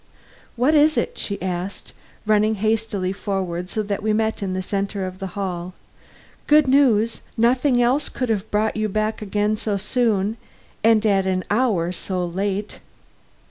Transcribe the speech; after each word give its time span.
"What 0.55 0.73
is 0.73 0.97
it?" 0.97 1.19
she 1.19 1.39
asked, 1.43 1.93
running 2.25 2.55
hastily 2.55 3.13
forward 3.13 3.69
so 3.69 3.83
that 3.83 4.01
we 4.01 4.13
met 4.13 4.41
in 4.41 4.55
the 4.55 4.63
center 4.63 5.05
of 5.05 5.19
the 5.19 5.37
hall. 5.37 5.75
"Good 6.47 6.67
news? 6.67 7.21
Nothing 7.37 7.79
else 7.79 8.09
could 8.09 8.29
have 8.29 8.49
brought 8.49 8.75
you 8.75 8.89
back 8.89 9.21
again 9.21 9.55
so 9.55 9.77
soon 9.77 10.37
and 10.83 11.05
at 11.05 11.27
an 11.27 11.43
hour 11.51 11.91
so 11.91 12.25
late." 12.25 12.79